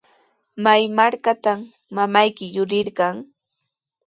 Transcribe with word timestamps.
¿Maytrawtaq 0.63 1.59
mamayki 1.95 2.45
yurirqan? 2.55 3.15